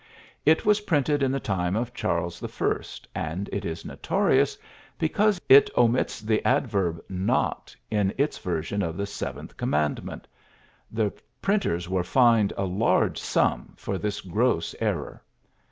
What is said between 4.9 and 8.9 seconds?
because it omits the adverb "not" in its version